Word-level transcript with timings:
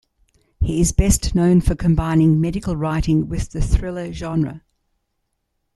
He 0.59 0.81
is 0.81 0.91
best 0.91 1.35
known 1.35 1.61
for 1.61 1.75
combining 1.75 2.41
medical 2.41 2.75
writing 2.75 3.29
with 3.29 3.51
the 3.51 3.61
thriller 3.61 4.11
genre. 4.11 4.63